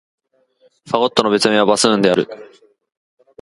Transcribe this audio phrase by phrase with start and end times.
[0.89, 2.27] ファゴットの別名は、バスーンである。